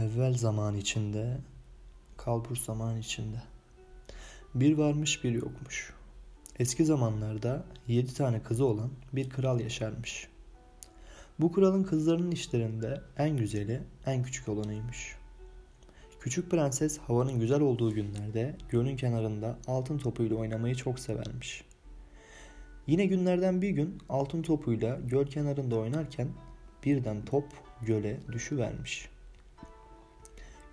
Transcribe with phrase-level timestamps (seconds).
[0.00, 1.36] Evvel zaman içinde,
[2.16, 3.42] kalbur zaman içinde.
[4.54, 5.92] Bir varmış bir yokmuş.
[6.58, 10.28] Eski zamanlarda yedi tane kızı olan bir kral yaşarmış.
[11.38, 15.16] Bu kralın kızlarının işlerinde en güzeli en küçük olanıymış.
[16.20, 21.64] Küçük prenses havanın güzel olduğu günlerde gölün kenarında altın topuyla oynamayı çok severmiş.
[22.86, 26.28] Yine günlerden bir gün altın topuyla göl kenarında oynarken
[26.84, 27.44] birden top
[27.82, 29.08] göle düşüvermiş.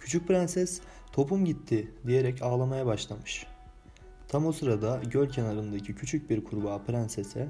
[0.08, 3.46] Küçük prenses topum gitti diyerek ağlamaya başlamış.
[4.28, 7.48] Tam o sırada göl kenarındaki küçük bir kurbağa prensese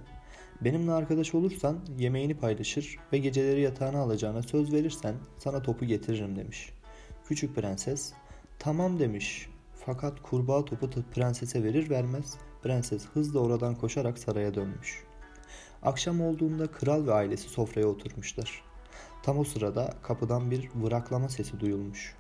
[0.61, 6.73] benimle arkadaş olursan yemeğini paylaşır ve geceleri yatağına alacağına söz verirsen sana topu getiririm demiş.
[7.27, 8.13] Küçük prenses
[8.59, 9.49] tamam demiş
[9.85, 15.03] fakat kurbağa topu prensese verir vermez prenses hızla oradan koşarak saraya dönmüş.
[15.83, 18.63] Akşam olduğunda kral ve ailesi sofraya oturmuşlar.
[19.23, 22.15] Tam o sırada kapıdan bir vıraklama sesi duyulmuş.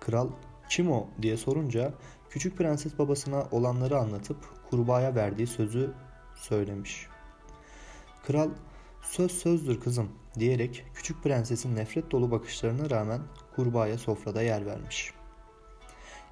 [0.00, 0.28] Kral
[0.68, 1.94] kim o diye sorunca
[2.30, 4.36] küçük prenses babasına olanları anlatıp
[4.70, 5.92] kurbağaya verdiği sözü
[6.34, 7.08] söylemiş.
[8.26, 8.50] Kral
[9.02, 13.20] söz sözdür kızım diyerek küçük prensesin nefret dolu bakışlarına rağmen
[13.56, 15.14] kurbağaya sofrada yer vermiş.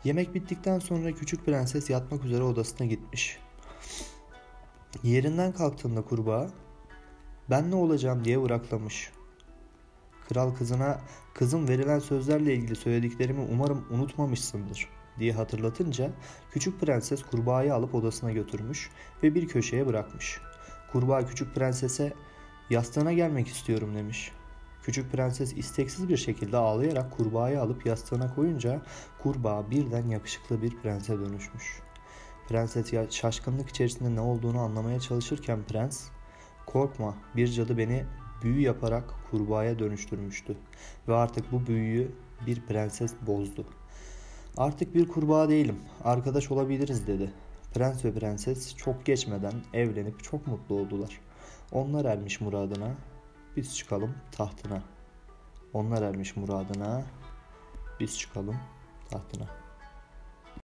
[0.05, 3.39] Yemek bittikten sonra küçük prenses yatmak üzere odasına gitmiş.
[5.03, 6.51] Yerinden kalktığında kurbağa
[7.51, 9.13] ben ne olacağım diye vıraklamış.
[10.29, 11.01] Kral kızına
[11.35, 16.11] kızım verilen sözlerle ilgili söylediklerimi umarım unutmamışsındır diye hatırlatınca
[16.51, 18.91] küçük prenses kurbağayı alıp odasına götürmüş
[19.23, 20.41] ve bir köşeye bırakmış.
[20.93, 22.13] Kurbağa küçük prensese
[22.71, 24.33] yastığına gelmek istiyorum demiş.
[24.83, 28.83] Küçük prenses isteksiz bir şekilde ağlayarak kurbağayı alıp yastığına koyunca
[29.23, 31.81] kurbağa birden yakışıklı bir prense dönüşmüş.
[32.49, 36.09] Prenses şaşkınlık içerisinde ne olduğunu anlamaya çalışırken prens
[36.67, 38.05] korkma bir cadı beni
[38.43, 40.57] büyü yaparak kurbağaya dönüştürmüştü
[41.09, 42.11] ve artık bu büyüyü
[42.47, 43.67] bir prenses bozdu.
[44.57, 47.33] Artık bir kurbağa değilim, arkadaş olabiliriz dedi.
[47.75, 51.21] Prens ve prenses çok geçmeden evlenip çok mutlu oldular.
[51.73, 52.95] Onlar ermiş muradına,
[53.57, 54.83] biz çıkalım tahtına.
[55.73, 57.03] Onlar ermiş muradına,
[58.01, 58.57] biz çıkalım
[59.11, 59.68] tahtına.